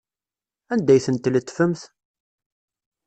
Anda 0.73 0.91
ay 0.93 1.01
ten-tletfemt? 1.05 1.81